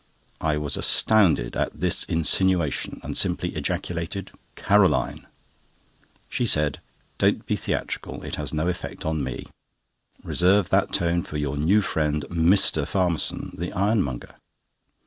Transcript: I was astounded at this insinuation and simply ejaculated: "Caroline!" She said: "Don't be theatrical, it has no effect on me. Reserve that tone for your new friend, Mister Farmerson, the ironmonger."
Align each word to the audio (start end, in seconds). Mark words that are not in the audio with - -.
I 0.41 0.57
was 0.57 0.77
astounded 0.77 1.55
at 1.55 1.79
this 1.79 2.05
insinuation 2.05 3.01
and 3.03 3.15
simply 3.15 3.49
ejaculated: 3.55 4.31
"Caroline!" 4.55 5.27
She 6.27 6.43
said: 6.43 6.79
"Don't 7.19 7.45
be 7.45 7.55
theatrical, 7.55 8.23
it 8.23 8.33
has 8.33 8.51
no 8.51 8.67
effect 8.67 9.05
on 9.05 9.23
me. 9.23 9.45
Reserve 10.23 10.69
that 10.69 10.91
tone 10.91 11.21
for 11.21 11.37
your 11.37 11.55
new 11.55 11.81
friend, 11.81 12.25
Mister 12.31 12.83
Farmerson, 12.85 13.55
the 13.55 13.71
ironmonger." 13.73 14.33